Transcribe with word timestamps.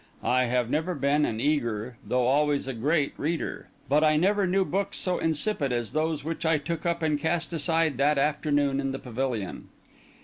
I 0.23 0.45
have 0.45 0.67
never 0.67 0.95
been 0.95 1.25
an 1.25 1.39
eager, 1.39 1.95
though 2.03 2.25
always 2.25 2.67
a 2.67 2.73
great, 2.73 3.13
reader; 3.19 3.67
but 3.87 4.03
I 4.03 4.17
never 4.17 4.47
knew 4.47 4.65
books 4.65 4.97
so 4.97 5.19
insipid 5.19 5.71
as 5.71 5.91
those 5.91 6.23
which 6.23 6.43
I 6.43 6.57
took 6.57 6.87
up 6.87 7.03
and 7.03 7.19
cast 7.19 7.53
aside 7.53 7.97
that 7.97 8.17
afternoon 8.17 8.79
in 8.79 8.93
the 8.93 8.97
pavilion. 8.97 9.67